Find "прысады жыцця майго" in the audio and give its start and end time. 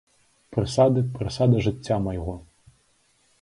1.19-2.35